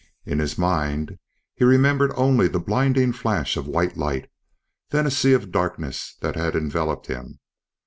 In 0.25 0.39
his 0.39 0.57
mind, 0.57 1.19
he 1.53 1.63
remembered 1.63 2.11
only 2.15 2.47
the 2.47 2.59
blinding 2.59 3.13
flash 3.13 3.55
of 3.55 3.67
white 3.67 3.97
light, 3.97 4.31
then 4.89 5.05
a 5.05 5.11
sea 5.11 5.33
of 5.33 5.51
darkness 5.51 6.15
that 6.21 6.35
had 6.35 6.55
enveloped 6.55 7.05
him. 7.05 7.39